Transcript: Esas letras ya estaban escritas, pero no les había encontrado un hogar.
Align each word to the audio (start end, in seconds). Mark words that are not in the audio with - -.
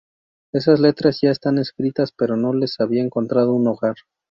Esas 0.51 0.79
letras 0.79 1.19
ya 1.21 1.29
estaban 1.29 1.59
escritas, 1.59 2.11
pero 2.11 2.35
no 2.35 2.55
les 2.55 2.79
había 2.79 3.03
encontrado 3.03 3.53
un 3.53 3.67
hogar. 3.67 3.97